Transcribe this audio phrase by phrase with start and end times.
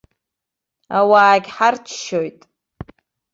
[0.97, 2.39] Ауаагь ҳарччоит.